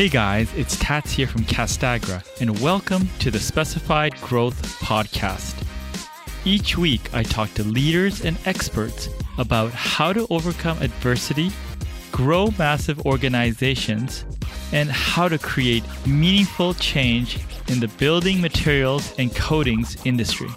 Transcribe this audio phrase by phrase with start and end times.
[0.00, 5.62] Hey guys, it's Tats here from Castagra, and welcome to the Specified Growth Podcast.
[6.46, 11.50] Each week, I talk to leaders and experts about how to overcome adversity,
[12.12, 14.24] grow massive organizations,
[14.72, 20.48] and how to create meaningful change in the building materials and coatings industry.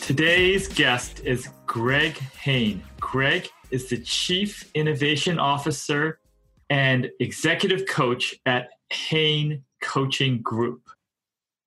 [0.00, 2.82] Today's guest is Greg Hain.
[2.98, 6.18] Greg is the Chief Innovation Officer
[6.70, 10.82] and Executive Coach at Hain Coaching Group.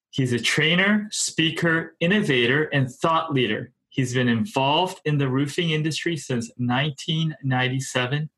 [0.09, 3.71] He's a trainer, speaker, innovator, and thought leader.
[3.89, 8.29] He's been involved in the roofing industry since 1997.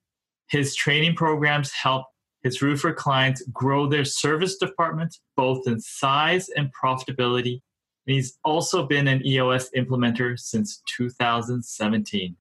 [0.50, 2.08] His training programs help
[2.44, 7.62] his roofer clients grow their service departments both in size and profitability
[8.08, 12.36] and he's also been an EOS implementer since 2017.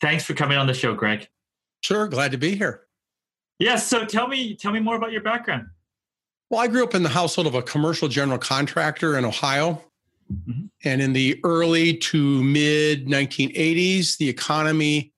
[0.00, 1.28] Thanks for coming on the show, Greg.
[1.82, 2.83] Sure, glad to be here.
[3.58, 5.66] Yes, so tell me tell me more about your background.
[6.50, 9.82] Well, I grew up in the household of a commercial general contractor in Ohio.
[10.32, 10.66] Mm-hmm.
[10.84, 15.12] And in the early to mid 1980s, the economy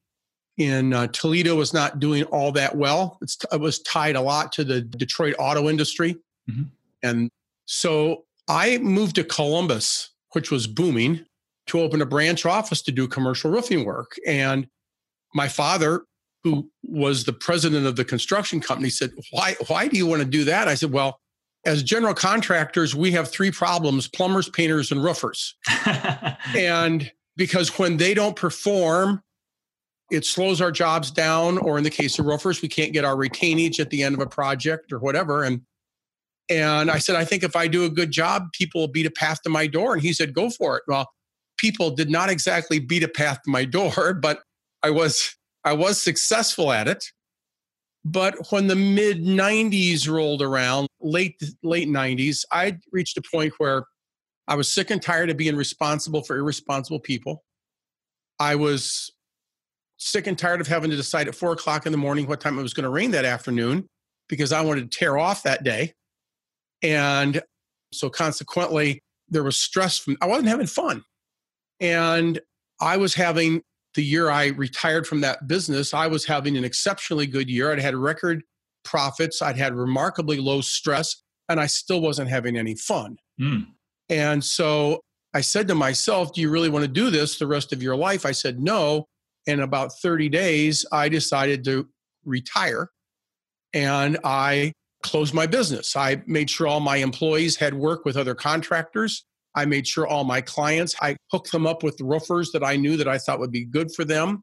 [0.56, 3.18] in uh, Toledo was not doing all that well.
[3.20, 6.16] It's, it was tied a lot to the Detroit auto industry.
[6.50, 6.62] Mm-hmm.
[7.02, 7.30] And
[7.66, 11.24] so I moved to Columbus, which was booming,
[11.66, 14.16] to open a branch office to do commercial roofing work.
[14.26, 14.68] And
[15.34, 16.04] my father,
[16.46, 20.28] who was the president of the construction company, said, Why, why do you want to
[20.28, 20.68] do that?
[20.68, 21.18] I said, Well,
[21.64, 25.56] as general contractors, we have three problems plumbers, painters, and roofers.
[26.56, 29.24] and because when they don't perform,
[30.12, 33.16] it slows our jobs down, or in the case of roofers, we can't get our
[33.16, 35.42] retainage at the end of a project or whatever.
[35.42, 35.62] And
[36.48, 39.10] and I said, I think if I do a good job, people will beat a
[39.10, 39.94] path to my door.
[39.94, 40.84] And he said, Go for it.
[40.86, 41.10] Well,
[41.56, 44.42] people did not exactly beat a path to my door, but
[44.84, 47.04] I was I was successful at it.
[48.04, 53.84] But when the mid 90s rolled around, late late 90s, I reached a point where
[54.46, 57.42] I was sick and tired of being responsible for irresponsible people.
[58.38, 59.12] I was
[59.96, 62.56] sick and tired of having to decide at four o'clock in the morning what time
[62.58, 63.88] it was going to rain that afternoon
[64.28, 65.94] because I wanted to tear off that day.
[66.82, 67.42] And
[67.92, 71.02] so consequently, there was stress from, I wasn't having fun.
[71.80, 72.40] And
[72.80, 73.62] I was having
[73.96, 77.72] the year I retired from that business, I was having an exceptionally good year.
[77.72, 78.42] I'd had record
[78.84, 83.16] profits, I'd had remarkably low stress, and I still wasn't having any fun.
[83.40, 83.66] Mm.
[84.08, 85.00] And so
[85.34, 87.96] I said to myself, Do you really want to do this the rest of your
[87.96, 88.24] life?
[88.24, 89.06] I said, No.
[89.46, 91.88] In about 30 days, I decided to
[92.24, 92.90] retire
[93.72, 94.72] and I
[95.04, 95.94] closed my business.
[95.94, 99.24] I made sure all my employees had work with other contractors.
[99.56, 102.96] I made sure all my clients, I hooked them up with roofers that I knew
[102.98, 104.42] that I thought would be good for them,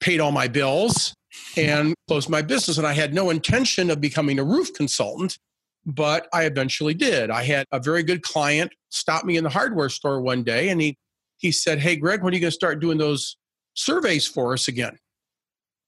[0.00, 1.12] paid all my bills,
[1.56, 2.78] and closed my business.
[2.78, 5.38] And I had no intention of becoming a roof consultant,
[5.84, 7.30] but I eventually did.
[7.30, 10.80] I had a very good client stop me in the hardware store one day and
[10.80, 10.96] he
[11.38, 13.36] he said, Hey Greg, when are you going to start doing those
[13.74, 14.96] surveys for us again?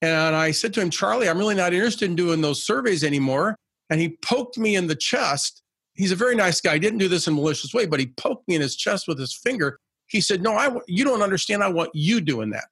[0.03, 3.57] And I said to him, Charlie, I'm really not interested in doing those surveys anymore
[3.91, 5.63] and he poked me in the chest.
[5.97, 6.75] He's a very nice guy.
[6.75, 9.09] He didn't do this in a malicious way, but he poked me in his chest
[9.09, 9.79] with his finger.
[10.07, 11.63] He said, "No, I you don't understand.
[11.63, 12.69] I want you doing that."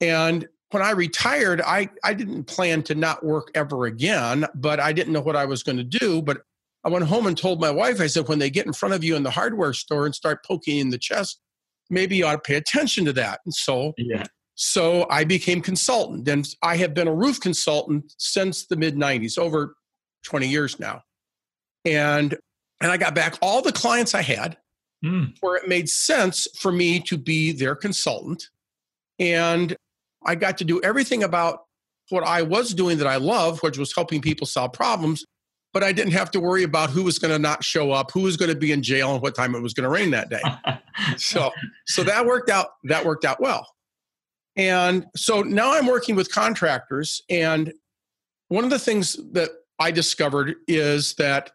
[0.00, 4.92] And when I retired, I I didn't plan to not work ever again, but I
[4.92, 6.22] didn't know what I was going to do.
[6.22, 6.42] But
[6.84, 8.00] I went home and told my wife.
[8.00, 10.44] I said, "When they get in front of you in the hardware store and start
[10.44, 11.40] poking in the chest,
[11.90, 14.24] maybe you ought to pay attention to that." And so yeah.
[14.54, 19.38] So I became consultant, and I have been a roof consultant since the mid '90s,
[19.38, 19.76] over
[20.24, 21.02] 20 years now.
[21.84, 22.36] And
[22.80, 24.56] and I got back all the clients I had
[25.04, 25.34] mm.
[25.40, 28.48] where it made sense for me to be their consultant.
[29.18, 29.76] And
[30.24, 31.64] I got to do everything about
[32.10, 35.24] what I was doing that I love, which was helping people solve problems.
[35.72, 38.20] But I didn't have to worry about who was going to not show up, who
[38.20, 40.28] was going to be in jail, and what time it was going to rain that
[40.28, 40.42] day.
[41.16, 41.50] so,
[41.86, 42.68] so that worked out.
[42.84, 43.66] That worked out well.
[44.54, 47.72] And so now I'm working with contractors, and
[48.48, 51.52] one of the things that I discovered is that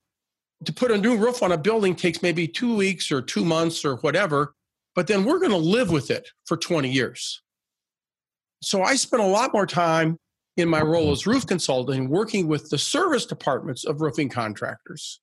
[0.66, 3.86] to put a new roof on a building takes maybe two weeks or two months
[3.86, 4.54] or whatever,
[4.96, 7.42] but then we're going to live with it for 20 years.
[8.64, 10.18] So I spent a lot more time
[10.58, 15.20] in my role as roof consultant working with the service departments of roofing contractors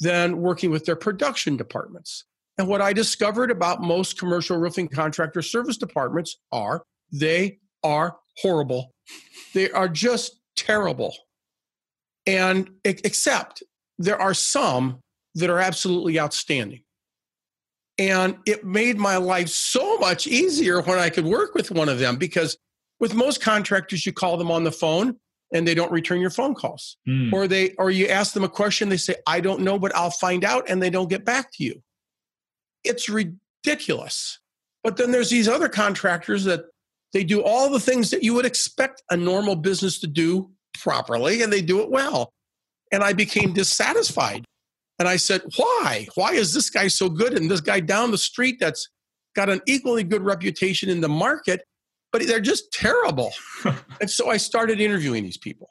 [0.00, 2.24] than working with their production departments.
[2.58, 8.92] And what I discovered about most commercial roofing contractor service departments are they are horrible.
[9.54, 11.14] They are just terrible.
[12.26, 13.62] And except
[14.02, 14.98] there are some
[15.34, 16.82] that are absolutely outstanding.
[17.98, 21.98] And it made my life so much easier when I could work with one of
[21.98, 22.56] them because
[23.00, 25.16] with most contractors, you call them on the phone
[25.52, 26.96] and they don't return your phone calls.
[27.08, 27.32] Mm.
[27.32, 30.10] Or they or you ask them a question, they say, I don't know, but I'll
[30.10, 31.82] find out, and they don't get back to you.
[32.84, 34.40] It's ridiculous.
[34.82, 36.64] But then there's these other contractors that
[37.12, 40.50] they do all the things that you would expect a normal business to do
[40.80, 42.32] properly, and they do it well.
[42.92, 44.44] And I became dissatisfied.
[44.98, 46.06] And I said, Why?
[46.14, 47.34] Why is this guy so good?
[47.34, 48.88] And this guy down the street that's
[49.34, 51.62] got an equally good reputation in the market,
[52.12, 53.32] but they're just terrible.
[54.00, 55.68] and so I started interviewing these people.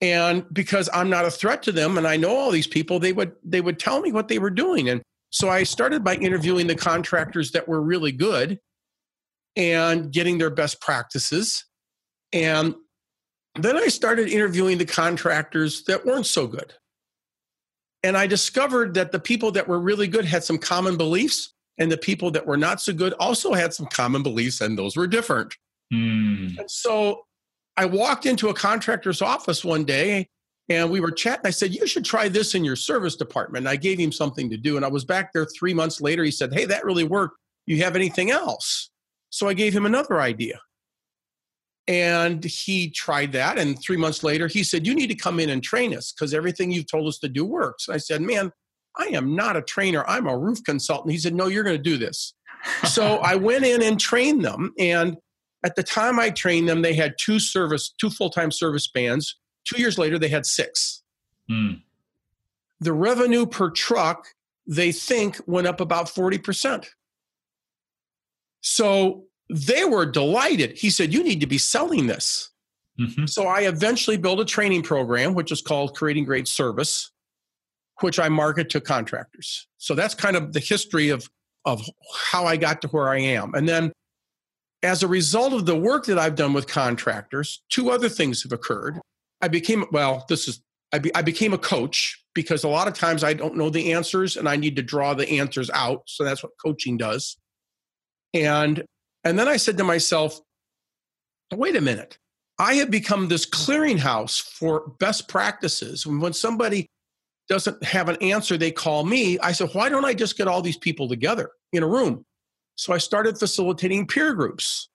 [0.00, 3.12] And because I'm not a threat to them and I know all these people, they
[3.12, 4.88] would they would tell me what they were doing.
[4.88, 8.60] And so I started by interviewing the contractors that were really good
[9.56, 11.64] and getting their best practices.
[12.32, 12.74] And
[13.56, 16.74] then I started interviewing the contractors that weren't so good.
[18.02, 21.90] And I discovered that the people that were really good had some common beliefs, and
[21.90, 25.06] the people that were not so good also had some common beliefs, and those were
[25.06, 25.54] different.
[25.92, 26.58] Mm.
[26.58, 27.22] And so
[27.76, 30.28] I walked into a contractor's office one day
[30.68, 31.46] and we were chatting.
[31.46, 33.62] I said, You should try this in your service department.
[33.62, 34.76] And I gave him something to do.
[34.76, 36.24] And I was back there three months later.
[36.24, 37.38] He said, Hey, that really worked.
[37.66, 38.90] You have anything else?
[39.30, 40.60] So I gave him another idea.
[41.88, 43.58] And he tried that.
[43.58, 46.34] And three months later, he said, You need to come in and train us because
[46.34, 47.88] everything you've told us to do works.
[47.88, 48.52] I said, Man,
[48.96, 50.04] I am not a trainer.
[50.06, 51.12] I'm a roof consultant.
[51.12, 52.34] He said, No, you're going to do this.
[52.84, 54.74] so I went in and trained them.
[54.78, 55.16] And
[55.64, 59.36] at the time I trained them, they had two service, two full-time service bands.
[59.64, 61.02] Two years later, they had six.
[61.50, 61.82] Mm.
[62.80, 64.28] The revenue per truck,
[64.66, 66.86] they think, went up about 40%.
[68.60, 70.78] So they were delighted.
[70.78, 72.50] He said, You need to be selling this.
[72.98, 77.10] hmm So I eventually built a training program, which is called Creating Great Service,
[78.00, 79.66] which I market to contractors.
[79.78, 81.28] So that's kind of the history of,
[81.64, 81.82] of
[82.30, 83.54] how I got to where I am.
[83.54, 83.92] And then
[84.82, 88.52] as a result of the work that I've done with contractors, two other things have
[88.52, 89.00] occurred.
[89.40, 90.60] I became, well, this is,
[90.92, 93.92] I, be, I became a coach because a lot of times I don't know the
[93.92, 96.02] answers and I need to draw the answers out.
[96.06, 97.36] So that's what coaching does.
[98.32, 98.84] And
[99.24, 100.40] and then I said to myself,
[101.52, 102.18] wait a minute.
[102.58, 106.04] I have become this clearinghouse for best practices.
[106.06, 106.88] And when somebody
[107.48, 109.38] doesn't have an answer, they call me.
[109.38, 112.24] I said, why don't I just get all these people together in a room?
[112.74, 114.88] So I started facilitating peer groups.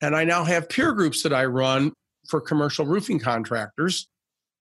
[0.00, 1.92] And I now have peer groups that I run
[2.28, 4.08] for commercial roofing contractors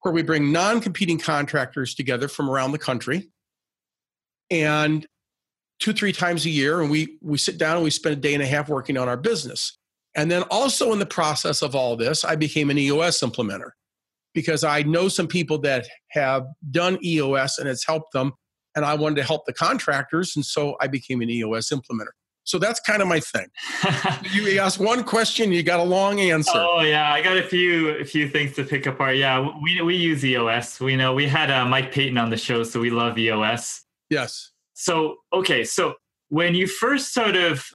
[0.01, 3.29] where we bring non competing contractors together from around the country.
[4.49, 5.05] And
[5.79, 8.33] two, three times a year, and we, we sit down and we spend a day
[8.33, 9.77] and a half working on our business.
[10.15, 13.71] And then also in the process of all this, I became an EOS implementer
[14.33, 18.33] because I know some people that have done EOS and it's helped them.
[18.75, 20.35] And I wanted to help the contractors.
[20.35, 22.11] And so I became an EOS implementer.
[22.45, 23.47] So that's kind of my thing.
[24.31, 26.51] You ask one question, you got a long answer.
[26.55, 29.17] oh yeah, I got a few a few things to pick apart.
[29.17, 30.79] Yeah, we we use EOS.
[30.79, 33.83] We know we had uh, Mike Paton on the show, so we love EOS.
[34.09, 34.51] Yes.
[34.75, 35.95] So okay, so
[36.29, 37.65] when you first sort of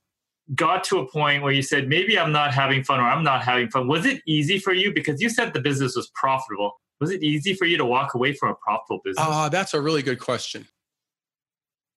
[0.55, 3.43] got to a point where you said maybe I'm not having fun or I'm not
[3.43, 6.73] having fun, was it easy for you because you said the business was profitable?
[7.01, 9.25] Was it easy for you to walk away from a profitable business?
[9.27, 10.67] Ah, that's a really good question.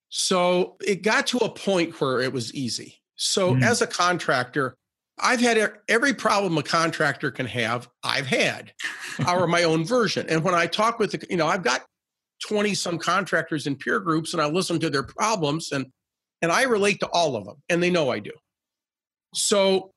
[0.08, 3.00] So it got to a point where it was easy.
[3.16, 3.62] So Mm.
[3.62, 4.76] as a contractor,
[5.18, 8.72] I've had every problem a contractor can have, I've had,
[9.28, 10.26] or my own version.
[10.28, 11.84] And when I talk with the, you know, I've got
[12.48, 15.86] 20 some contractors in peer groups and I listen to their problems and
[16.42, 18.32] and I relate to all of them and they know I do.
[19.34, 19.90] So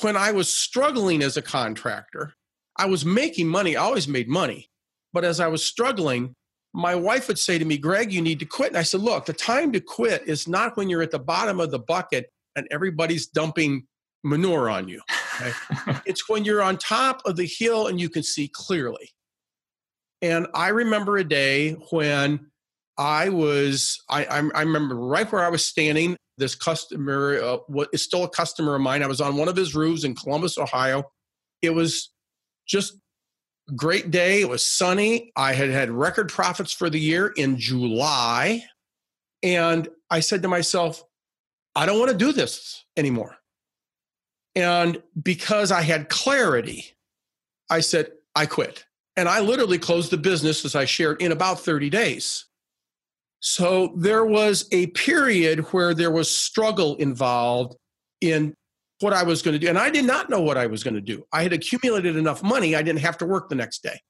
[0.00, 2.32] when I was struggling as a contractor,
[2.76, 4.68] I was making money, I always made money.
[5.12, 6.34] But as I was struggling,
[6.72, 8.68] my wife would say to me, Greg, you need to quit.
[8.68, 11.60] And I said, Look, the time to quit is not when you're at the bottom
[11.60, 13.86] of the bucket and everybody's dumping
[14.24, 15.00] manure on you.
[16.06, 19.10] It's when you're on top of the hill and you can see clearly.
[20.22, 22.52] And I remember a day when
[22.96, 26.16] I was, I, I, remember right where I was standing.
[26.38, 29.02] This customer, uh, still a customer of mine.
[29.02, 31.10] I was on one of his roofs in Columbus, Ohio.
[31.60, 32.10] It was
[32.66, 32.94] just
[33.68, 34.40] a great day.
[34.40, 35.32] It was sunny.
[35.36, 38.64] I had had record profits for the year in July.
[39.42, 41.02] And I said to myself,
[41.74, 43.36] I don't want to do this anymore.
[44.54, 46.94] And because I had clarity,
[47.70, 48.84] I said, I quit.
[49.16, 52.46] And I literally closed the business, as I shared, in about 30 days.
[53.40, 57.76] So there was a period where there was struggle involved
[58.20, 58.54] in
[59.00, 59.68] what I was going to do.
[59.68, 61.24] And I did not know what I was going to do.
[61.32, 64.00] I had accumulated enough money, I didn't have to work the next day.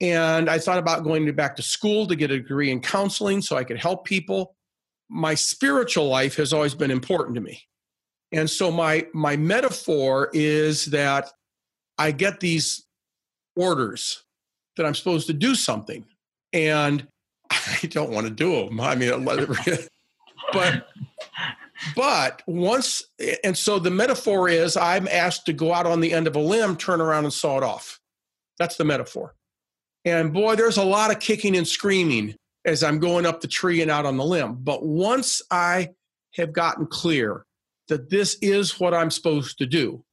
[0.00, 3.56] And I thought about going back to school to get a degree in counseling so
[3.56, 4.56] I could help people.
[5.08, 7.62] My spiritual life has always been important to me.
[8.32, 11.30] And so my my metaphor is that
[11.98, 12.84] I get these
[13.56, 14.24] orders
[14.76, 16.04] that I'm supposed to do something,
[16.52, 17.06] and
[17.50, 18.80] I don't want to do them.
[18.80, 19.24] I mean,
[20.52, 20.88] but
[21.96, 23.04] but once
[23.42, 26.40] and so the metaphor is I'm asked to go out on the end of a
[26.40, 27.98] limb, turn around and saw it off.
[28.58, 29.34] That's the metaphor.
[30.04, 33.82] And boy, there's a lot of kicking and screaming as I'm going up the tree
[33.82, 34.58] and out on the limb.
[34.60, 35.90] But once I
[36.34, 37.44] have gotten clear
[37.88, 40.04] that this is what I'm supposed to do,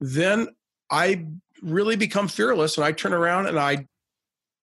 [0.00, 0.48] then
[0.90, 1.26] I
[1.62, 3.86] really become fearless and I turn around and I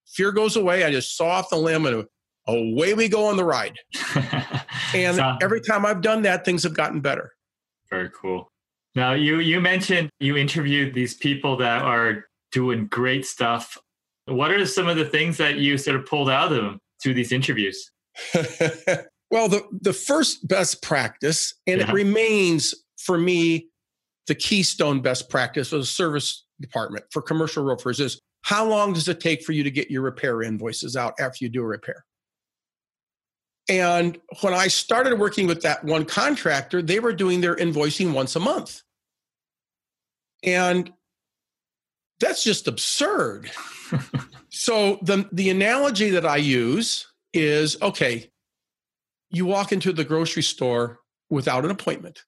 [0.06, 0.84] fear goes away.
[0.84, 2.06] I just saw off the limb and
[2.46, 3.76] away we go on the ride.
[4.94, 7.32] and so, every time I've done that, things have gotten better.
[7.90, 8.50] Very cool.
[8.94, 13.76] Now you you mentioned you interviewed these people that are doing great stuff.
[14.26, 17.14] What are some of the things that you sort of pulled out of them through
[17.14, 17.90] these interviews?
[19.30, 21.88] well, the the first best practice, and yeah.
[21.88, 23.68] it remains for me
[24.26, 29.08] the keystone best practice of the service department for commercial roofers is how long does
[29.08, 32.04] it take for you to get your repair invoices out after you do a repair?
[33.68, 38.34] And when I started working with that one contractor, they were doing their invoicing once
[38.34, 38.82] a month.
[40.42, 40.90] And
[42.20, 43.50] that's just absurd.
[44.48, 48.30] so the the analogy that I use is okay,
[49.30, 52.24] you walk into the grocery store without an appointment.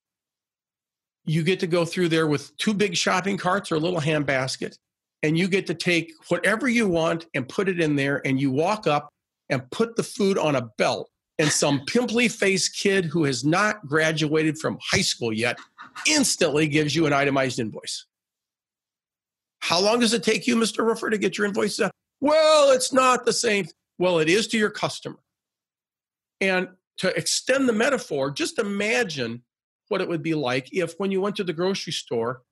[1.30, 4.26] You get to go through there with two big shopping carts or a little hand
[4.26, 4.76] basket,
[5.22, 8.50] and you get to take whatever you want and put it in there, and you
[8.50, 9.10] walk up
[9.48, 11.08] and put the food on a belt
[11.38, 15.56] and some pimply faced kid who has not graduated from high school yet
[16.08, 18.06] instantly gives you an itemized invoice.
[19.60, 20.84] How long does it take you, Mr.
[20.84, 21.92] Roofer, to get your invoice out?
[22.20, 23.68] Well, it's not the same.
[23.98, 25.20] Well, it is to your customer.
[26.40, 29.44] And to extend the metaphor, just imagine
[29.90, 32.42] what it would be like if when you went to the grocery store,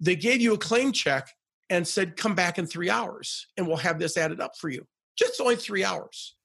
[0.00, 1.28] they gave you a claim check
[1.70, 4.84] and said, come back in three hours and we'll have this added up for you.
[5.16, 6.36] Just only three hours.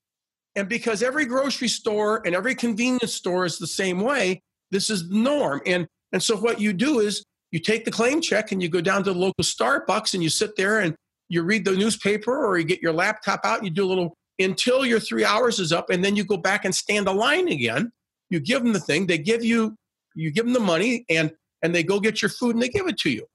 [0.56, 4.42] And because every grocery store and every convenience store is the same way,
[4.72, 5.62] this is the norm.
[5.66, 8.82] And, and so what you do is you take the claim check and you go
[8.82, 10.96] down to the local Starbucks and you sit there and
[11.30, 14.14] you read the newspaper or you get your laptop out and you do a little
[14.40, 17.48] until your three hours is up and then you go back and stand a line
[17.48, 17.92] again.
[18.30, 19.76] You give them the thing, they give you,
[20.16, 22.88] you give them the money and and they go get your food and they give
[22.88, 23.26] it to you.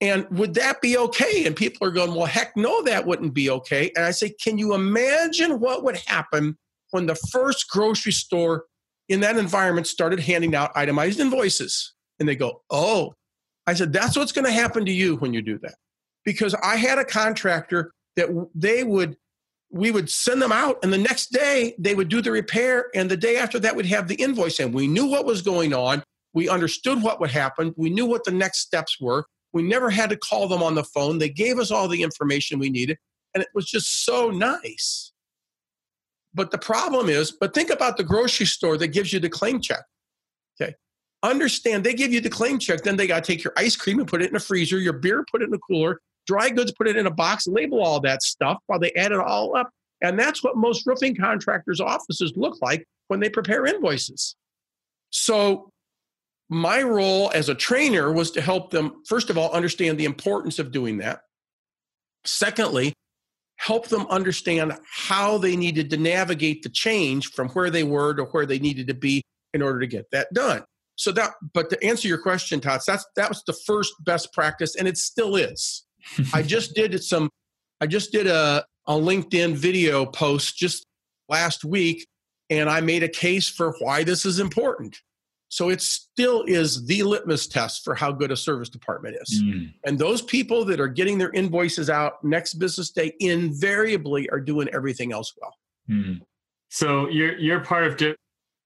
[0.00, 1.44] And would that be okay?
[1.44, 3.90] And people are going, well, heck no, that wouldn't be okay.
[3.96, 6.56] And I say, can you imagine what would happen
[6.92, 8.66] when the first grocery store
[9.08, 11.94] in that environment started handing out itemized invoices?
[12.20, 13.14] And they go, oh,
[13.66, 15.74] I said, that's what's going to happen to you when you do that.
[16.24, 19.16] Because I had a contractor that they would,
[19.70, 23.10] we would send them out, and the next day they would do the repair, and
[23.10, 24.60] the day after that, we'd have the invoice.
[24.60, 26.02] And we knew what was going on.
[26.32, 27.74] We understood what would happen.
[27.76, 30.84] We knew what the next steps were we never had to call them on the
[30.84, 31.18] phone.
[31.18, 32.98] They gave us all the information we needed,
[33.34, 35.12] and it was just so nice.
[36.34, 39.60] But the problem is, but think about the grocery store that gives you the claim
[39.60, 39.82] check.
[40.60, 40.74] Okay.
[41.22, 43.98] Understand they give you the claim check, then they got to take your ice cream
[43.98, 46.72] and put it in a freezer, your beer, put it in a cooler, dry goods,
[46.72, 49.70] put it in a box, label all that stuff while they add it all up.
[50.00, 54.36] And that's what most roofing contractors' offices look like when they prepare invoices.
[55.10, 55.70] So
[56.48, 60.58] my role as a trainer was to help them, first of all, understand the importance
[60.58, 61.22] of doing that.
[62.24, 62.92] Secondly,
[63.56, 68.24] help them understand how they needed to navigate the change from where they were to
[68.24, 70.62] where they needed to be in order to get that done.
[70.96, 74.74] So that, but to answer your question, Tots, that's that was the first best practice,
[74.74, 75.84] and it still is.
[76.32, 77.30] I just did some,
[77.80, 80.84] I just did a, a LinkedIn video post just
[81.28, 82.06] last week,
[82.50, 85.00] and I made a case for why this is important.
[85.50, 89.42] So it still is the litmus test for how good a service department is.
[89.42, 89.72] Mm.
[89.86, 94.68] And those people that are getting their invoices out next business day invariably are doing
[94.74, 95.54] everything else well.
[95.88, 96.20] Mm.
[96.68, 98.14] So you're you're part of di-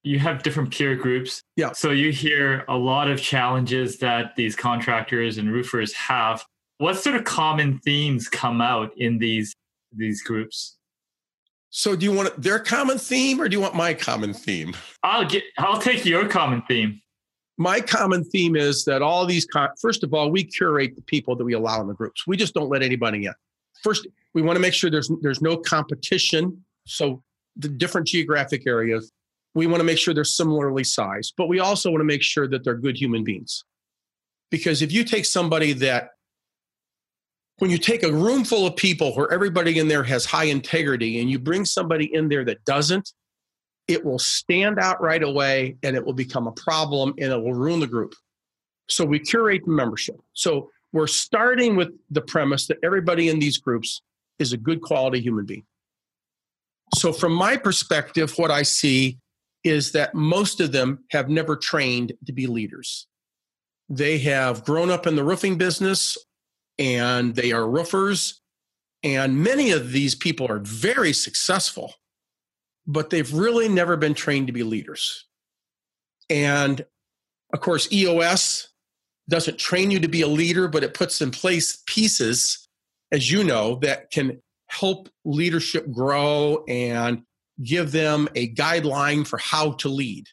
[0.03, 1.43] you have different peer groups.
[1.57, 1.71] Yeah.
[1.73, 6.45] So you hear a lot of challenges that these contractors and roofers have.
[6.83, 9.55] What sort of common themes come out in these
[9.95, 10.79] these groups?
[11.71, 14.75] So do you want their common theme or do you want my common theme?
[15.05, 17.01] I'll get I'll take your common theme.
[17.57, 19.47] My common theme is that all these
[19.81, 22.27] first of all, we curate the people that we allow in the groups.
[22.27, 23.35] We just don't let anybody in.
[23.85, 26.65] First, we want to make sure there's there's no competition.
[26.89, 27.23] So
[27.55, 29.13] the different geographic areas,
[29.55, 32.49] we want to make sure they're similarly sized, but we also want to make sure
[32.49, 33.63] that they're good human beings.
[34.51, 36.09] Because if you take somebody that
[37.59, 41.21] when you take a room full of people where everybody in there has high integrity
[41.21, 43.13] and you bring somebody in there that doesn't,
[43.89, 47.55] it will stand out right away and it will become a problem and it will
[47.55, 48.15] ruin the group.
[48.89, 50.17] So we curate the membership.
[50.33, 54.03] So we're starting with the premise that everybody in these groups
[54.39, 55.65] is a good quality human being.
[56.95, 59.19] So, from my perspective, what I see
[59.65, 63.07] is that most of them have never trained to be leaders.
[63.89, 66.19] They have grown up in the roofing business
[66.83, 68.41] and they are roofers.
[69.05, 71.95] And many of these people are very successful,
[72.87, 75.27] but they've really never been trained to be leaders.
[76.29, 76.85] And
[77.53, 78.69] of course, EOS
[79.29, 82.67] doesn't train you to be a leader, but it puts in place pieces,
[83.13, 87.23] as you know, that can help leadership grow and
[87.63, 90.27] give them a guideline for how to lead.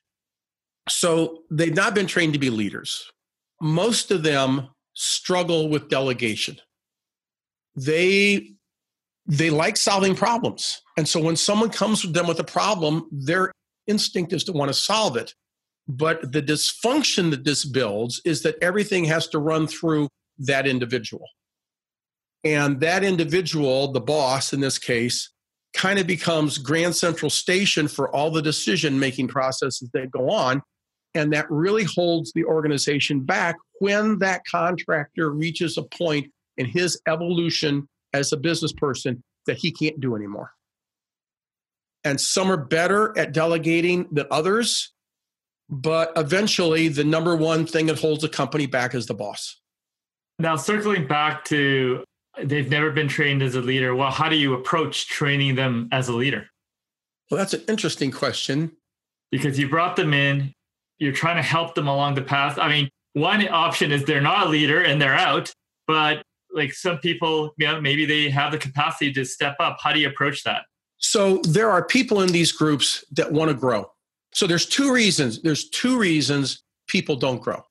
[0.88, 3.12] So they've not been trained to be leaders.
[3.62, 6.58] Most of them struggle with delegation.
[7.76, 8.52] They
[9.26, 10.82] they like solving problems.
[10.98, 13.52] And so when someone comes to them with a problem, their
[13.88, 15.34] instinct is to want to solve it.
[15.88, 21.26] But the dysfunction that this builds is that everything has to run through that individual.
[22.44, 25.30] And that individual, the boss in this case,
[25.74, 30.62] kind of becomes Grand Central Station for all the decision making processes that go on.
[31.14, 37.02] And that really holds the organization back when that contractor reaches a point in his
[37.08, 40.52] evolution as a business person that he can't do anymore.
[42.04, 44.94] And some are better at delegating than others.
[45.70, 49.60] But eventually, the number one thing that holds a company back is the boss.
[50.40, 52.04] Now, circling back to
[52.42, 53.94] they've never been trained as a leader.
[53.96, 56.48] Well, how do you approach training them as a leader?
[57.30, 58.72] Well, that's an interesting question.
[59.32, 60.54] Because you brought them in,
[60.98, 62.58] you're trying to help them along the path.
[62.58, 65.52] I mean, one option is they're not a leader and they're out,
[65.88, 66.24] but
[66.54, 69.78] like some people, you know, maybe they have the capacity to step up.
[69.82, 70.64] How do you approach that?
[70.98, 73.90] So there are people in these groups that want to grow.
[74.34, 75.42] So there's two reasons.
[75.42, 77.64] There's two reasons people don't grow.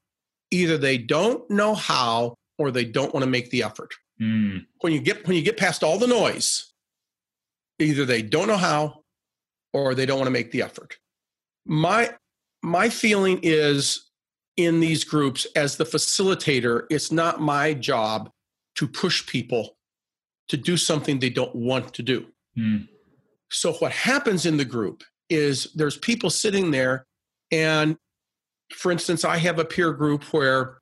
[0.51, 3.95] Either they don't know how or they don't want to make the effort.
[4.21, 4.67] Mm.
[4.81, 6.73] When you get when you get past all the noise,
[7.79, 9.05] either they don't know how
[9.73, 10.97] or they don't want to make the effort.
[11.67, 12.15] My
[12.63, 14.08] my feeling is
[14.59, 18.31] in these groups as the facilitator, it's not my job
[18.77, 19.77] to push people
[20.49, 22.27] to do something they don't want to do.
[22.57, 22.89] Mm.
[23.51, 27.07] So what happens in the group is there's people sitting there
[27.51, 27.97] and
[28.75, 30.79] for instance i have a peer group where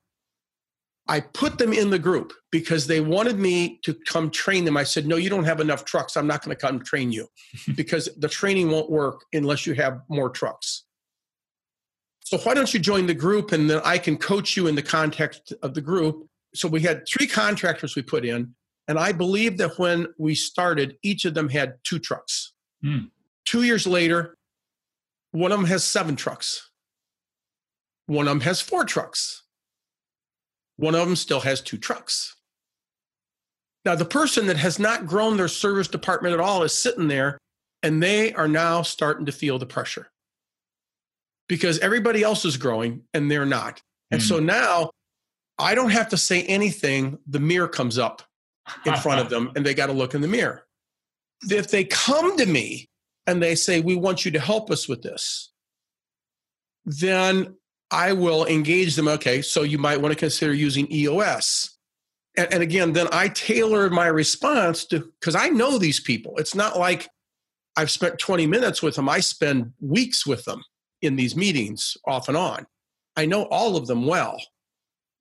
[1.09, 4.83] i put them in the group because they wanted me to come train them i
[4.83, 7.27] said no you don't have enough trucks i'm not going to come train you
[7.77, 10.85] because the training won't work unless you have more trucks
[12.27, 14.83] so why don't you join the group and then i can coach you in the
[14.83, 18.55] context of the group so we had three contractors we put in
[18.89, 22.53] and i believe that when we started each of them had two trucks
[22.85, 23.09] mm.
[23.47, 24.37] Two years later,
[25.31, 26.69] one of them has seven trucks.
[28.07, 29.45] One of them has four trucks.
[30.77, 32.35] One of them still has two trucks.
[33.85, 37.39] Now, the person that has not grown their service department at all is sitting there
[37.85, 40.09] and they are now starting to feel the pressure
[41.49, 43.81] because everybody else is growing and they're not.
[44.11, 44.25] And mm.
[44.25, 44.91] so now
[45.59, 47.19] I don't have to say anything.
[47.27, 48.23] The mirror comes up
[48.85, 50.65] in front of them and they got to look in the mirror.
[51.49, 52.89] If they come to me
[53.27, 55.53] and they say, We want you to help us with this,
[56.85, 57.57] then
[57.91, 59.09] I will engage them.
[59.09, 61.77] Okay, so you might want to consider using EOS.
[62.39, 66.35] And, and again, then I tailor my response to because I know these people.
[66.39, 67.09] It's not like
[67.77, 70.63] I've spent 20 minutes with them, I spend weeks with them
[71.07, 72.67] in these meetings off and on.
[73.17, 74.41] I know all of them well.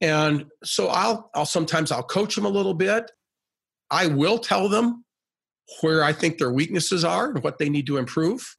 [0.01, 3.09] And so I'll, I'll sometimes I'll coach them a little bit.
[3.89, 5.05] I will tell them
[5.81, 8.57] where I think their weaknesses are and what they need to improve.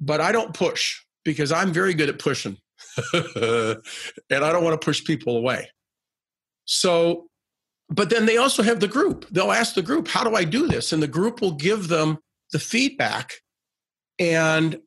[0.00, 2.56] But I don't push because I'm very good at pushing.
[3.12, 3.82] and
[4.30, 5.68] I don't want to push people away.
[6.64, 7.26] So,
[7.88, 9.26] but then they also have the group.
[9.30, 10.92] They'll ask the group, How do I do this?
[10.92, 12.18] And the group will give them
[12.52, 13.34] the feedback.
[14.18, 14.78] And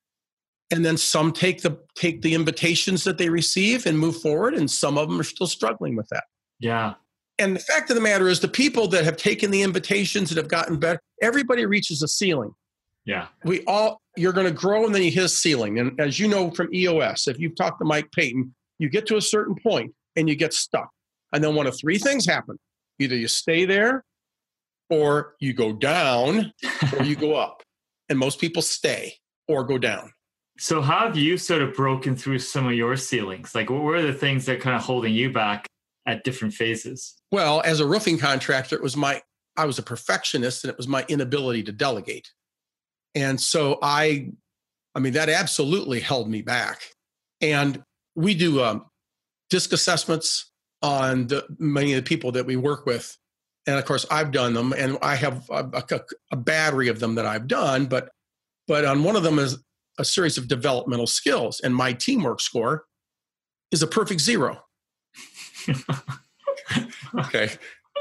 [0.71, 4.69] and then some take the take the invitations that they receive and move forward and
[4.69, 6.23] some of them are still struggling with that
[6.59, 6.93] yeah
[7.41, 10.37] and the fact of the matter is, the people that have taken the invitations that
[10.37, 12.53] have gotten better, everybody reaches a ceiling.
[13.03, 13.27] Yeah.
[13.43, 15.79] We all, you're going to grow and then you hit a ceiling.
[15.79, 19.17] And as you know from EOS, if you've talked to Mike Paton, you get to
[19.17, 20.89] a certain point and you get stuck.
[21.33, 22.57] And then one of three things happen
[22.99, 24.03] either you stay there,
[24.91, 26.53] or you go down,
[26.95, 27.63] or you go up.
[28.09, 29.13] And most people stay
[29.47, 30.11] or go down.
[30.61, 33.55] So, how have you sort of broken through some of your ceilings?
[33.55, 35.65] Like, what were the things that kind of holding you back
[36.05, 37.15] at different phases?
[37.31, 39.23] Well, as a roofing contractor, it was my
[39.57, 42.29] I was a perfectionist and it was my inability to delegate.
[43.15, 44.33] And so I
[44.93, 46.83] I mean that absolutely held me back.
[47.41, 47.81] And
[48.13, 48.85] we do um,
[49.49, 50.51] DISC assessments
[50.83, 53.17] on the many of the people that we work with.
[53.65, 56.01] And of course, I've done them, and I have a, a,
[56.33, 57.87] a battery of them that I've done.
[57.87, 58.09] But
[58.67, 59.57] but on one of them is
[59.99, 62.85] a series of developmental skills, and my teamwork score
[63.71, 64.59] is a perfect zero.
[67.19, 67.49] okay,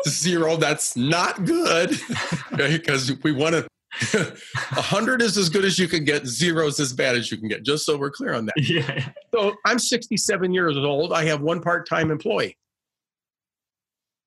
[0.09, 0.57] zero.
[0.57, 1.98] That's not good.
[2.53, 3.66] Okay, because we want to.
[4.76, 6.26] A hundred is as good as you can get.
[6.26, 7.62] Zero is as bad as you can get.
[7.62, 8.55] Just so we're clear on that.
[8.57, 9.09] Yeah.
[9.33, 11.12] So I'm 67 years old.
[11.12, 12.57] I have one part-time employee.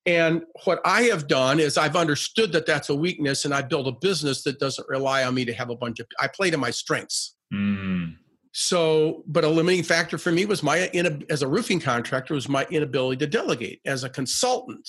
[0.06, 3.86] And what I have done is I've understood that that's a weakness, and I built
[3.86, 6.06] a business that doesn't rely on me to have a bunch of.
[6.20, 7.33] I play to my strengths.
[7.54, 8.16] Mm.
[8.52, 10.90] So, but a limiting factor for me was my
[11.28, 13.80] as a roofing contractor was my inability to delegate.
[13.84, 14.88] As a consultant,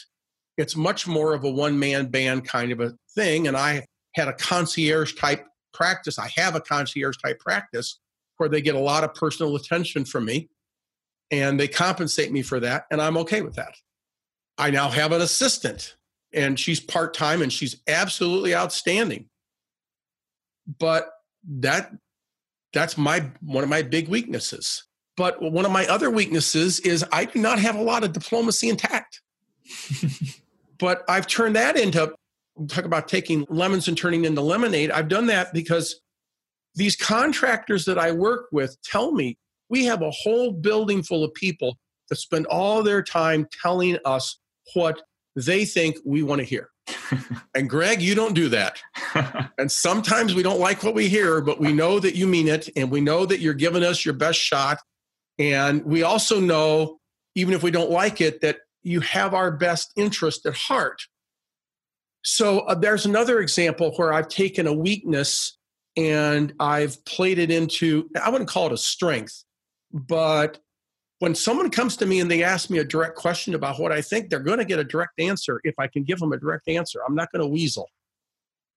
[0.57, 4.27] it's much more of a one man band kind of a thing, and I had
[4.27, 6.19] a concierge type practice.
[6.19, 7.99] I have a concierge type practice
[8.37, 10.49] where they get a lot of personal attention from me,
[11.31, 13.73] and they compensate me for that, and I'm okay with that.
[14.57, 15.95] I now have an assistant
[16.35, 19.29] and she's part time and she's absolutely outstanding.
[20.79, 21.09] But
[21.59, 21.91] that
[22.75, 24.83] that's my one of my big weaknesses.
[25.17, 28.67] But one of my other weaknesses is I do not have a lot of diplomacy
[28.69, 29.21] intact.
[30.77, 32.13] but I've turned that into
[32.67, 34.91] talk about taking lemons and turning into lemonade.
[34.91, 36.01] I've done that because
[36.75, 39.37] these contractors that I work with tell me
[39.69, 41.77] we have a whole building full of people
[42.09, 44.37] that spend all their time telling us
[44.73, 45.01] what
[45.35, 46.69] they think we want to hear.
[47.55, 48.81] and Greg, you don't do that.
[49.57, 52.69] and sometimes we don't like what we hear, but we know that you mean it
[52.75, 54.79] and we know that you're giving us your best shot.
[55.37, 56.99] And we also know,
[57.35, 61.01] even if we don't like it, that you have our best interest at heart.
[62.23, 65.57] So uh, there's another example where I've taken a weakness
[65.97, 69.43] and I've played it into, I wouldn't call it a strength,
[69.91, 70.59] but
[71.25, 73.99] when someone comes to me and they ask me a direct question about what I
[73.99, 76.67] think, they're going to get a direct answer if I can give them a direct
[76.67, 76.99] answer.
[77.03, 77.89] I'm not going to weasel.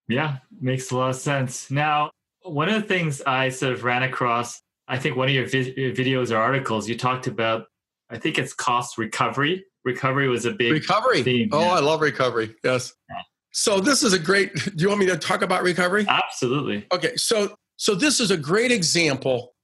[0.09, 1.71] Yeah, makes a lot of sense.
[1.71, 2.11] Now,
[2.45, 5.75] one of the things I sort of ran across, I think one of your vi-
[5.93, 7.67] videos or articles, you talked about,
[8.09, 9.67] I think it's cost recovery.
[9.85, 11.23] Recovery was a big recovery.
[11.23, 11.51] Theme.
[11.53, 11.73] Oh, yeah.
[11.73, 12.57] I love recovery.
[12.65, 12.95] Yes.
[13.11, 13.21] Yeah.
[13.53, 14.55] So this is a great.
[14.75, 16.07] Do you want me to talk about recovery?
[16.09, 16.87] Absolutely.
[16.93, 17.15] Okay.
[17.17, 19.55] So so this is a great example.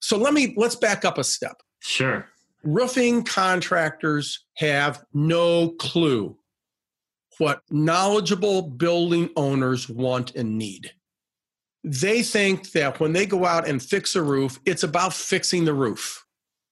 [0.00, 1.56] So let me let's back up a step.
[1.80, 2.26] Sure.
[2.64, 6.36] Roofing contractors have no clue
[7.38, 10.92] what knowledgeable building owners want and need.
[11.84, 15.74] They think that when they go out and fix a roof, it's about fixing the
[15.74, 16.24] roof.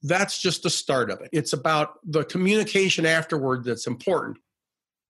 [0.02, 1.30] That's just the start of it.
[1.32, 4.38] It's about the communication afterward that's important.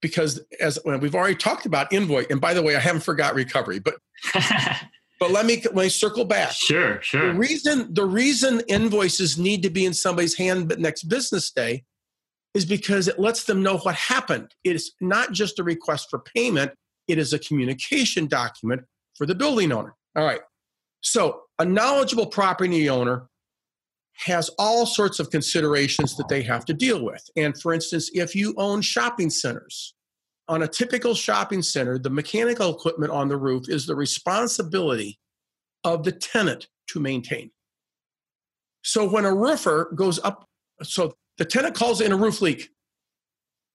[0.03, 3.79] Because as we've already talked about invoice, and by the way, I haven't forgot recovery,
[3.79, 3.95] but
[5.19, 6.53] But let me let me circle back.
[6.53, 7.33] Sure, sure.
[7.33, 11.85] The reason the reason invoices need to be in somebody's hand next business day
[12.55, 14.55] is because it lets them know what happened.
[14.65, 16.73] It's not just a request for payment,
[17.09, 18.83] it is a communication document
[19.15, 19.95] for the building owner.
[20.17, 20.41] All right.
[21.03, 23.29] So, a knowledgeable property owner
[24.17, 27.23] has all sorts of considerations that they have to deal with.
[27.37, 29.95] And for instance, if you own shopping centers,
[30.49, 35.19] on a typical shopping center, the mechanical equipment on the roof is the responsibility
[35.85, 37.51] of the tenant to maintain.
[38.83, 40.49] So when a roofer goes up,
[40.83, 42.71] so the tenant calls in a roof leak.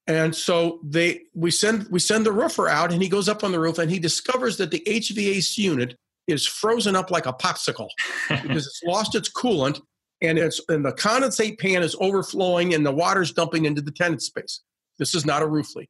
[0.07, 3.51] And so they we send we send the roofer out and he goes up on
[3.51, 5.95] the roof and he discovers that the HVAC unit
[6.27, 7.89] is frozen up like a popsicle
[8.29, 9.79] because it's lost its coolant
[10.21, 14.21] and it's and the condensate pan is overflowing and the water's dumping into the tenant
[14.21, 14.61] space.
[14.97, 15.89] This is not a roof leak.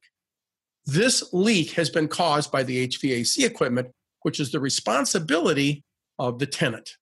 [0.86, 3.90] This leak has been caused by the HVAC equipment,
[4.22, 5.84] which is the responsibility
[6.18, 6.96] of the tenant.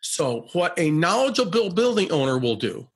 [0.00, 2.88] So, what a knowledgeable building owner will do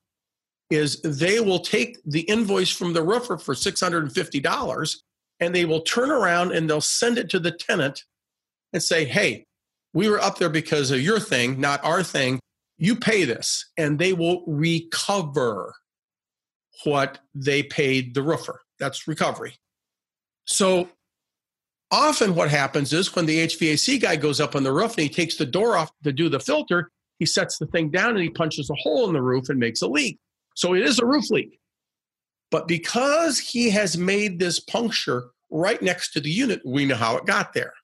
[0.70, 4.96] is they will take the invoice from the roofer for $650
[5.40, 8.04] and they will turn around and they'll send it to the tenant
[8.72, 9.46] and say, Hey,
[9.94, 12.40] we were up there because of your thing, not our thing.
[12.76, 13.70] You pay this.
[13.76, 15.74] And they will recover
[16.84, 18.60] what they paid the roofer.
[18.78, 19.54] That's recovery.
[20.48, 20.88] So
[21.90, 25.08] often what happens is when the HVAC guy goes up on the roof and he
[25.08, 28.30] takes the door off to do the filter, he sets the thing down and he
[28.30, 30.18] punches a hole in the roof and makes a leak.
[30.56, 31.60] So it is a roof leak.
[32.50, 37.18] But because he has made this puncture right next to the unit, we know how
[37.18, 37.74] it got there.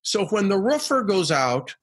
[0.00, 1.76] So when the roofer goes out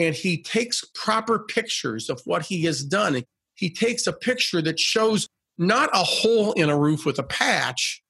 [0.00, 3.22] and he takes proper pictures of what he has done,
[3.54, 8.02] he takes a picture that shows not a hole in a roof with a patch,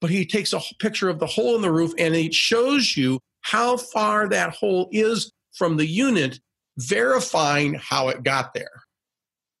[0.00, 3.20] but he takes a picture of the hole in the roof and it shows you
[3.42, 6.40] how far that hole is from the unit,
[6.78, 8.82] verifying how it got there.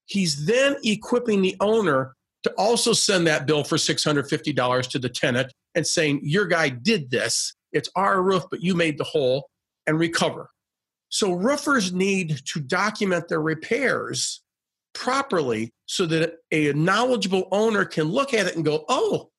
[0.06, 5.52] He's then equipping the owner to also send that bill for $650 to the tenant
[5.74, 7.54] and saying, Your guy did this.
[7.72, 9.48] It's our roof, but you made the hole
[9.86, 10.50] and recover.
[11.08, 14.42] So roofers need to document their repairs
[14.94, 19.30] properly so that a knowledgeable owner can look at it and go, oh,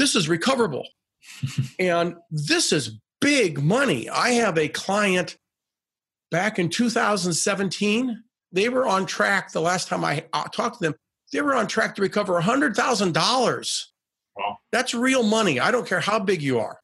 [0.00, 0.86] this is recoverable.
[1.78, 4.08] and this is big money.
[4.08, 5.36] I have a client
[6.30, 8.22] back in 2017.
[8.52, 10.94] They were on track the last time I uh, talked to them.
[11.32, 13.84] They were on track to recover $100,000.
[14.36, 14.56] Wow.
[14.72, 15.60] That's real money.
[15.60, 16.80] I don't care how big you are.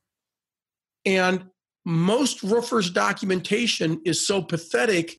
[1.04, 1.46] And
[1.84, 5.18] most roofers' documentation is so pathetic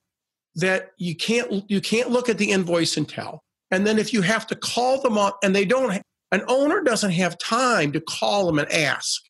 [0.55, 3.43] that you can't you can't look at the invoice and tell.
[3.71, 7.11] And then if you have to call them up and they don't an owner doesn't
[7.11, 9.21] have time to call them and ask.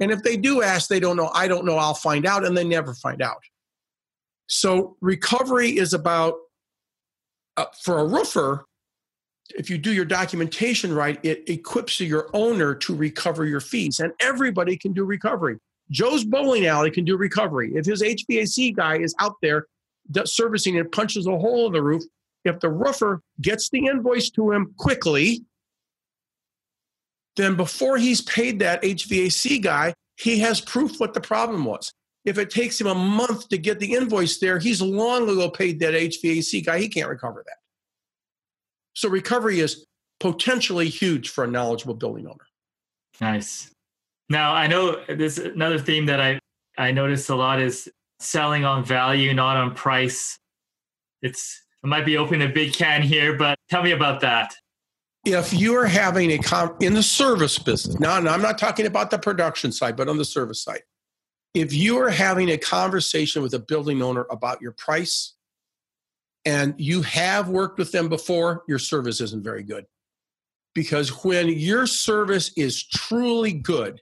[0.00, 2.56] And if they do ask, they don't know, I don't know, I'll find out, and
[2.56, 3.42] they never find out.
[4.46, 6.34] So recovery is about
[7.56, 8.64] uh, for a roofer,
[9.56, 14.00] if you do your documentation right, it equips your owner to recover your fees.
[14.00, 15.58] And everybody can do recovery.
[15.90, 17.72] Joe's bowling alley can do recovery.
[17.74, 19.66] If his HVAC guy is out there
[20.24, 22.02] servicing and punches a hole in the roof,
[22.44, 25.44] if the roofer gets the invoice to him quickly,
[27.36, 31.92] then before he's paid that HVAC guy, he has proof what the problem was.
[32.24, 35.80] If it takes him a month to get the invoice there, he's long ago paid
[35.80, 36.78] that HVAC guy.
[36.78, 37.56] He can't recover that.
[38.94, 39.86] So recovery is
[40.18, 42.46] potentially huge for a knowledgeable building owner.
[43.20, 43.70] Nice.
[44.28, 46.38] Now, I know there's another theme that I,
[46.76, 47.88] I noticed a lot is
[48.20, 50.38] selling on value, not on price.
[51.22, 54.54] It's I might be opening a big can here, but tell me about that.
[55.24, 59.10] If you are having a com in the service business, now I'm not talking about
[59.10, 60.82] the production side, but on the service side,
[61.52, 65.34] if you are having a conversation with a building owner about your price
[66.44, 69.84] and you have worked with them before, your service isn't very good.
[70.74, 74.00] Because when your service is truly good,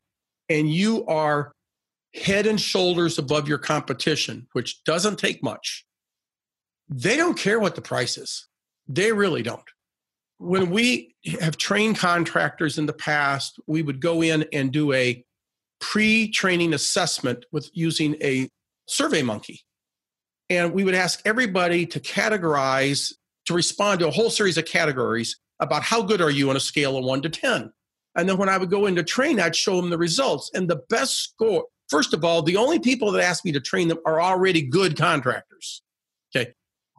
[0.49, 1.53] and you are
[2.15, 5.85] head and shoulders above your competition, which doesn't take much,
[6.89, 8.49] they don't care what the price is.
[8.89, 9.69] They really don't.
[10.39, 15.25] When we have trained contractors in the past, we would go in and do a
[15.81, 18.49] pre training assessment with using a
[18.89, 19.61] SurveyMonkey.
[20.51, 23.13] And we would ask everybody to categorize,
[23.47, 26.61] to respond to a whole series of categories about how good are you on a
[26.61, 27.73] scale of one to 10.
[28.17, 30.51] And then when I would go into train, I'd show them the results.
[30.55, 33.89] And the best score, first of all, the only people that ask me to train
[33.89, 35.83] them are already good contractors.
[36.35, 36.53] Okay.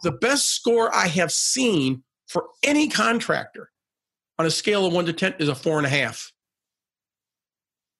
[0.03, 3.69] The best score I have seen for any contractor
[4.37, 6.31] on a scale of one to 10 is a four and a half.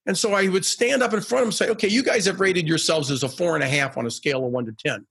[0.06, 2.26] And so I would stand up in front of them and say, okay, you guys
[2.26, 4.72] have rated yourselves as a four and a half on a scale of one to
[4.72, 5.06] 10.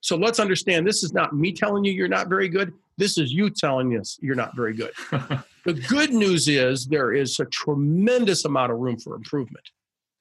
[0.00, 2.72] So let's understand this is not me telling you you're not very good.
[2.96, 4.92] This is you telling us you're not very good.
[5.68, 9.68] The good news is there is a tremendous amount of room for improvement.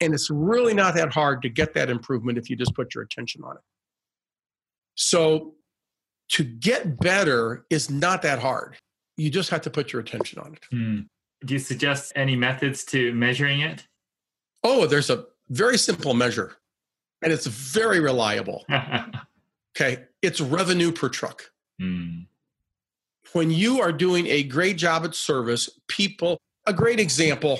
[0.01, 3.05] And it's really not that hard to get that improvement if you just put your
[3.05, 3.63] attention on it.
[4.95, 5.53] So
[6.29, 8.75] to get better is not that hard.
[9.15, 10.65] You just have to put your attention on it.
[10.71, 10.99] Hmm.
[11.45, 13.85] Do you suggest any methods to measuring it?
[14.63, 16.57] Oh, there's a very simple measure,
[17.21, 18.65] and it's very reliable.
[19.75, 21.51] okay, it's revenue per truck.
[21.79, 22.23] Hmm
[23.33, 27.59] when you are doing a great job at service, people, a great example,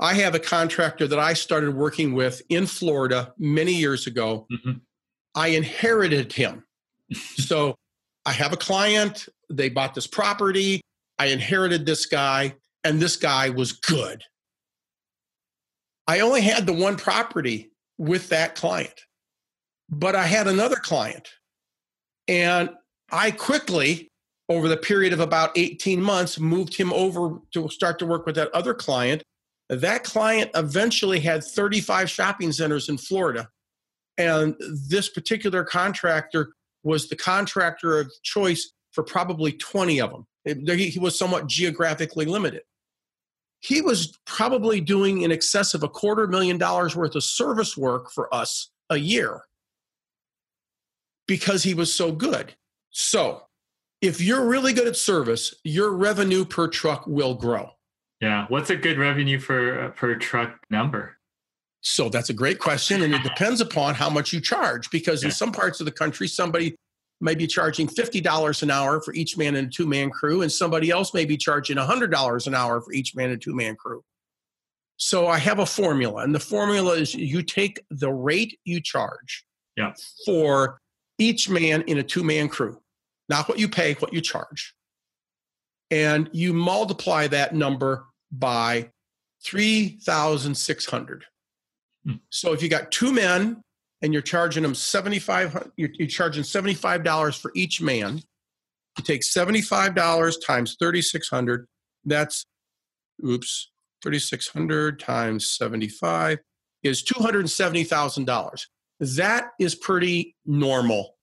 [0.00, 4.46] I have a contractor that I started working with in Florida many years ago.
[4.52, 4.78] Mm-hmm.
[5.34, 6.64] I inherited him.
[7.14, 7.74] So
[8.26, 10.80] I have a client, they bought this property,
[11.18, 14.22] I inherited this guy, and this guy was good.
[16.06, 19.00] I only had the one property with that client,
[19.88, 21.28] but I had another client.
[22.28, 22.70] And
[23.10, 24.08] I quickly
[24.48, 28.34] over the period of about 18 months, moved him over to start to work with
[28.34, 29.22] that other client.
[29.70, 33.48] That client eventually had 35 shopping centers in Florida.
[34.18, 34.54] And
[34.88, 36.52] this particular contractor
[36.84, 40.26] was the contractor of choice for probably 20 of them.
[40.66, 42.62] He was somewhat geographically limited.
[43.60, 48.10] He was probably doing in excess of a quarter million dollars worth of service work
[48.10, 49.42] for us a year
[51.26, 52.54] because he was so good.
[52.90, 53.44] So,
[54.02, 57.70] if you're really good at service, your revenue per truck will grow.
[58.20, 58.44] Yeah.
[58.48, 61.16] What's a good revenue for uh, per truck number?
[61.84, 63.02] So that's a great question.
[63.02, 65.28] And it depends upon how much you charge because yeah.
[65.28, 66.74] in some parts of the country, somebody
[67.20, 70.50] may be charging $50 an hour for each man in a two man crew, and
[70.50, 73.76] somebody else may be charging $100 an hour for each man in a two man
[73.76, 74.02] crew.
[74.96, 79.44] So I have a formula, and the formula is you take the rate you charge
[79.76, 79.92] yeah.
[80.24, 80.78] for
[81.18, 82.80] each man in a two man crew
[83.28, 84.74] not what you pay, what you charge.
[85.90, 88.90] and you multiply that number by
[89.44, 91.24] 3,600.
[92.06, 92.14] Hmm.
[92.30, 93.62] So if you got two men
[94.02, 98.20] and you're charging them 75 you're, you're charging $75 for each man,
[98.98, 101.66] you take $75 times 3,600,
[102.04, 102.44] that's,
[103.24, 103.70] oops,
[104.02, 106.38] 3,600 times 75
[106.82, 108.66] is $270,000.
[109.00, 111.16] That is pretty normal.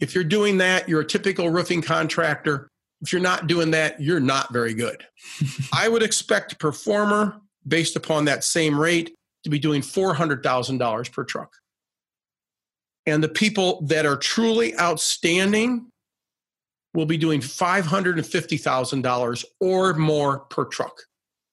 [0.00, 2.68] If you're doing that, you're a typical roofing contractor.
[3.00, 5.04] If you're not doing that, you're not very good.
[5.72, 11.24] I would expect a performer based upon that same rate to be doing $400,000 per
[11.24, 11.52] truck.
[13.06, 15.86] And the people that are truly outstanding
[16.94, 21.02] will be doing $550,000 or more per truck.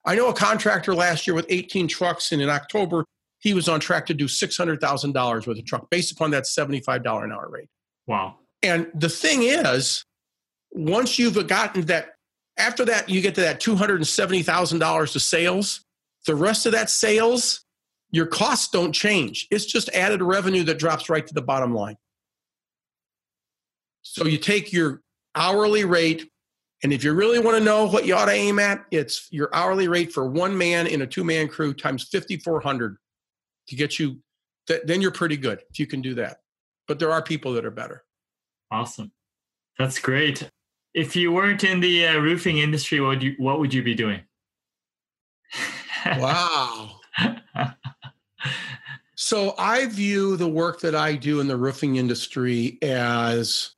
[0.06, 3.06] I know a contractor last year with 18 trucks, and in October,
[3.40, 7.32] he was on track to do $600,000 with a truck based upon that $75 an
[7.32, 7.70] hour rate.
[8.08, 8.36] Wow.
[8.62, 10.04] And the thing is,
[10.72, 12.16] once you've gotten that,
[12.58, 15.82] after that, you get to that $270,000 of sales,
[16.26, 17.65] the rest of that sales,
[18.16, 19.46] your costs don't change.
[19.52, 21.98] It's just added revenue that drops right to the bottom line.
[24.04, 25.02] So you take your
[25.36, 26.30] hourly rate,
[26.82, 29.50] and if you really want to know what you ought to aim at, it's your
[29.54, 32.96] hourly rate for one man in a two man crew times 5,400
[33.68, 34.20] to get you,
[34.86, 36.38] then you're pretty good if you can do that.
[36.88, 38.06] But there are people that are better.
[38.72, 39.12] Awesome.
[39.78, 40.50] That's great.
[40.94, 43.94] If you weren't in the uh, roofing industry, what would you what would you be
[43.96, 44.22] doing?
[46.06, 46.95] wow.
[49.26, 53.72] So I view the work that I do in the roofing industry as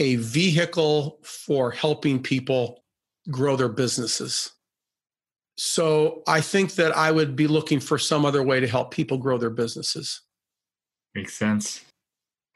[0.00, 2.82] a vehicle for helping people
[3.30, 4.50] grow their businesses.
[5.56, 9.18] So I think that I would be looking for some other way to help people
[9.18, 10.22] grow their businesses.
[11.14, 11.84] Makes sense.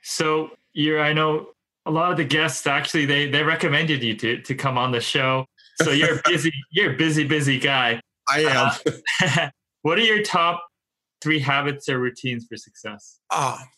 [0.02, 1.50] So you're I know
[1.86, 5.00] a lot of the guests actually they they recommended you to to come on the
[5.00, 5.46] show.
[5.80, 8.00] So you're busy you're a busy busy guy.
[8.28, 8.72] I am.
[9.22, 9.50] Uh,
[9.82, 10.66] what are your top
[11.20, 13.20] three habits or routines for success?
[13.30, 13.68] Ah.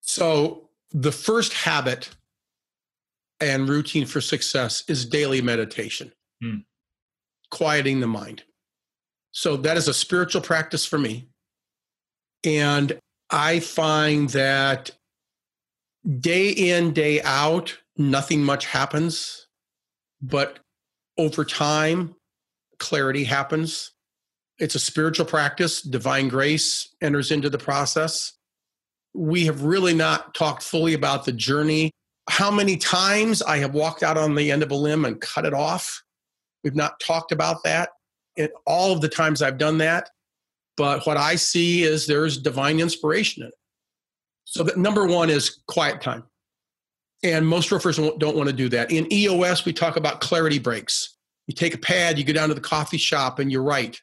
[0.00, 2.10] So the first habit
[3.40, 6.12] and routine for success is daily meditation.
[6.42, 6.58] Hmm.
[7.50, 8.42] Quieting the mind.
[9.30, 11.28] So that is a spiritual practice for me.
[12.44, 12.98] And
[13.30, 14.90] I find that
[16.20, 19.46] day in, day out, nothing much happens.
[20.20, 20.58] But
[21.16, 22.14] over time,
[22.78, 23.92] clarity happens.
[24.58, 25.82] It's a spiritual practice.
[25.82, 28.32] Divine grace enters into the process.
[29.14, 31.92] We have really not talked fully about the journey.
[32.28, 35.46] How many times I have walked out on the end of a limb and cut
[35.46, 36.02] it off.
[36.64, 37.90] We've not talked about that.
[38.36, 40.10] It, all of the times I've done that.
[40.76, 43.54] But what I see is there's divine inspiration in it.
[44.44, 46.24] So that number one is quiet time.
[47.22, 48.92] And most roofers don't want to do that.
[48.92, 51.16] In EOS, we talk about clarity breaks.
[51.48, 54.00] You take a pad, you go down to the coffee shop, and you write,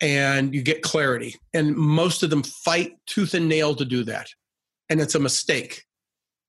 [0.00, 1.36] and you get clarity.
[1.54, 4.28] And most of them fight tooth and nail to do that.
[4.88, 5.84] And it's a mistake.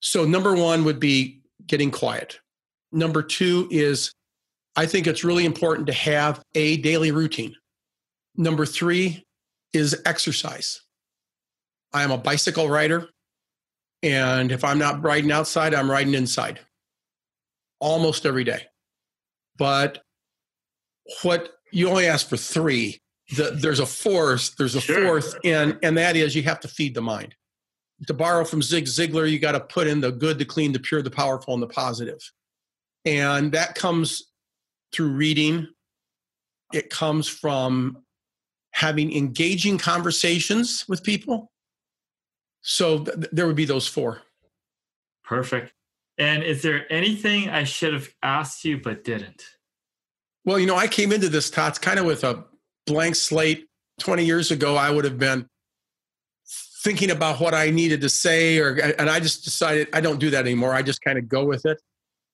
[0.02, 2.40] So, number one would be getting quiet.
[2.92, 4.14] Number two is
[4.76, 7.56] I think it's really important to have a daily routine.
[8.38, 9.26] Number three
[9.74, 10.82] is exercise.
[11.94, 13.10] I am a bicycle rider.
[14.02, 16.60] And if I'm not riding outside, I'm riding inside
[17.80, 18.62] almost every day.
[19.58, 20.02] But
[21.24, 23.02] what you only ask for three,
[23.36, 25.06] the, there's a fourth, there's a sure.
[25.06, 27.36] fourth, and, and that is you have to feed the mind.
[28.08, 30.80] To borrow from Zig Ziglar, you got to put in the good, the clean, the
[30.80, 32.20] pure, the powerful, and the positive.
[33.06, 34.32] And that comes
[34.94, 35.68] through reading.
[36.74, 38.04] It comes from
[38.72, 41.52] having engaging conversations with people
[42.62, 44.22] so th- there would be those four.
[45.24, 45.74] Perfect.
[46.18, 49.44] And is there anything I should have asked you but didn't?
[50.46, 52.46] Well, you know, I came into this, Tots, kind of with a
[52.90, 53.66] blank slate.
[54.00, 55.46] 20 years ago, I would have been
[56.84, 60.30] thinking about what I needed to say, or and I just decided I don't do
[60.30, 60.74] that anymore.
[60.74, 61.82] I just kind of go with it.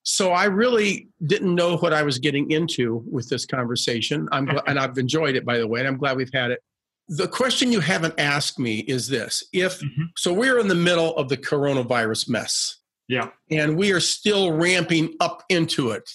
[0.03, 4.29] So I really didn't know what I was getting into with this conversation.
[4.31, 6.61] I'm and I've enjoyed it, by the way, and I'm glad we've had it
[7.07, 10.03] the question you haven't asked me is this if mm-hmm.
[10.17, 12.77] so we're in the middle of the coronavirus mess
[13.07, 16.09] yeah and we are still ramping up into it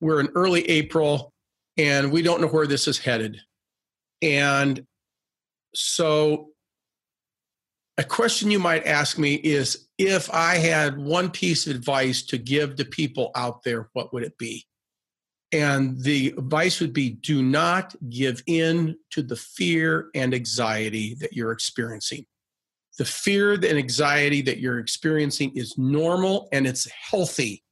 [0.00, 1.32] we're in early april
[1.76, 3.40] and we don't know where this is headed
[4.22, 4.84] and
[5.74, 6.48] so
[7.98, 12.38] a question you might ask me is if i had one piece of advice to
[12.38, 14.64] give to people out there what would it be
[15.52, 21.34] and the advice would be do not give in to the fear and anxiety that
[21.34, 22.26] you're experiencing.
[22.98, 27.62] The fear and anxiety that you're experiencing is normal and it's healthy.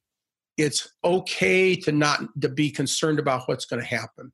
[0.56, 4.32] it's okay to not to be concerned about what's going to happen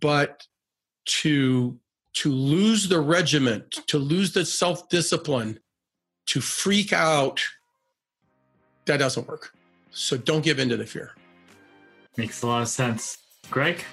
[0.00, 0.42] but
[1.08, 1.78] to
[2.14, 5.58] to lose the regiment to lose the self-discipline
[6.26, 7.40] to freak out
[8.86, 9.52] that doesn't work.
[9.90, 11.14] So don't give in to the fear.
[12.16, 13.18] Makes a lot of sense.
[13.50, 13.84] Greg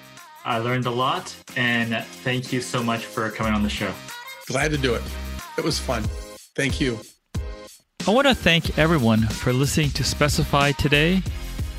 [0.44, 3.92] i learned a lot and thank you so much for coming on the show.
[4.46, 5.02] Glad to do it.
[5.58, 6.04] It was fun.
[6.54, 7.00] Thank you.
[8.06, 11.20] I want to thank everyone for listening to Specify today.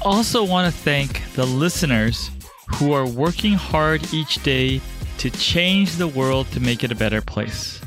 [0.01, 2.29] Also, want to thank the listeners
[2.75, 4.81] who are working hard each day
[5.17, 7.81] to change the world to make it a better place.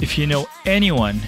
[0.00, 1.20] If you know anyone,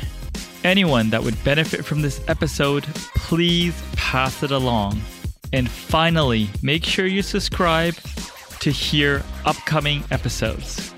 [0.64, 2.84] anyone that would benefit from this episode,
[3.16, 5.00] please pass it along.
[5.52, 7.94] And finally, make sure you subscribe
[8.60, 10.92] to hear upcoming episodes.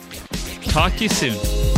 [0.62, 1.77] Talk to you soon.